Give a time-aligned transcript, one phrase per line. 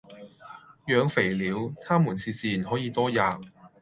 [0.87, 3.39] 養肥了，他們是自然可以多喫；